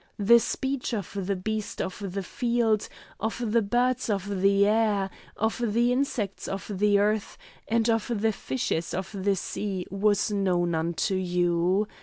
The 0.17 0.39
speech 0.39 0.95
of 0.95 1.27
the 1.27 1.35
beasts 1.35 1.79
of 1.79 2.03
the 2.13 2.23
field, 2.23 2.89
of 3.19 3.51
the 3.51 3.61
birds 3.61 4.09
of 4.09 4.41
the 4.41 4.65
air, 4.65 5.11
of 5.37 5.61
the 5.63 5.91
insects 5.93 6.47
of 6.47 6.79
the 6.79 6.97
earth, 6.97 7.37
and 7.67 7.87
of 7.87 8.07
the 8.21 8.31
fishes 8.31 8.95
of 8.95 9.11
the 9.13 9.35
sea, 9.35 9.85
was 9.91 10.31
known 10.31 10.73
unto 10.73 11.13
you. 11.13 11.87